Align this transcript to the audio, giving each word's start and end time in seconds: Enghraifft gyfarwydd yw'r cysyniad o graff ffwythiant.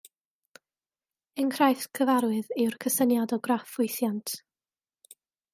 Enghraifft 1.43 1.91
gyfarwydd 1.99 2.49
yw'r 2.63 2.79
cysyniad 2.87 3.37
o 3.39 3.39
graff 3.49 3.71
ffwythiant. 3.75 4.37